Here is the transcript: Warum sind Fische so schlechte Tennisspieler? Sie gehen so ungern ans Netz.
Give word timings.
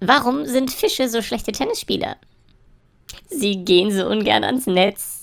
Warum 0.00 0.46
sind 0.46 0.70
Fische 0.70 1.08
so 1.08 1.22
schlechte 1.22 1.52
Tennisspieler? 1.52 2.16
Sie 3.28 3.64
gehen 3.64 3.90
so 3.90 4.06
ungern 4.06 4.44
ans 4.44 4.66
Netz. 4.66 5.17